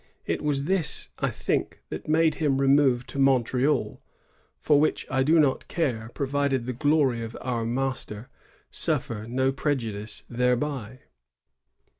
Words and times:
It 0.25 0.41
was 0.41 0.63
this, 0.63 1.09
I 1.19 1.29
think, 1.29 1.83
that 1.89 2.07
made 2.07 2.33
him 2.41 2.57
remove 2.59 3.05
to 3.05 3.19
Montreal; 3.19 4.01
for 4.59 4.79
which 4.79 5.05
I 5.11 5.21
do 5.21 5.39
not 5.39 5.67
care, 5.67 6.09
pro 6.15 6.25
vided 6.25 6.65
the 6.65 6.73
glory 6.73 7.21
of 7.21 7.37
our 7.39 7.65
Master 7.65 8.27
suffer 8.71 9.27
no 9.29 9.51
prejudice 9.51 10.23
thereby." 10.27 11.01